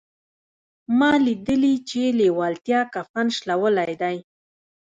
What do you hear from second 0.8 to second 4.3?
ما ليدلي چې لېوالتیا کفن شلولی دی.